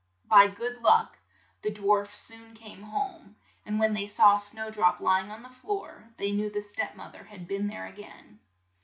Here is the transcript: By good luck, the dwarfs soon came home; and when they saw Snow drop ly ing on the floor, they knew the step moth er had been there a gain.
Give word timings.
By 0.25 0.47
good 0.47 0.81
luck, 0.81 1.19
the 1.61 1.69
dwarfs 1.69 2.17
soon 2.17 2.55
came 2.55 2.81
home; 2.81 3.35
and 3.67 3.77
when 3.79 3.93
they 3.93 4.07
saw 4.07 4.37
Snow 4.37 4.71
drop 4.71 4.99
ly 4.99 5.19
ing 5.23 5.29
on 5.29 5.43
the 5.43 5.49
floor, 5.51 6.09
they 6.17 6.31
knew 6.31 6.49
the 6.49 6.63
step 6.63 6.95
moth 6.95 7.13
er 7.13 7.25
had 7.25 7.47
been 7.47 7.67
there 7.67 7.85
a 7.85 7.91
gain. 7.91 8.39